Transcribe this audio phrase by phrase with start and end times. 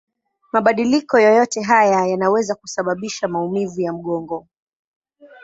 [0.51, 4.47] Mabadiliko yoyote haya yanaweza kusababisha maumivu ya mgongo.